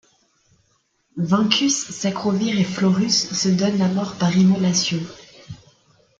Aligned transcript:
Vaincus, 1.17 1.91
Sacrovir 1.91 2.59
et 2.59 2.63
Florus 2.63 3.31
se 3.31 3.49
donnent 3.49 3.77
la 3.77 3.87
mort 3.87 4.15
par 4.15 4.35
immolation. 4.35 4.97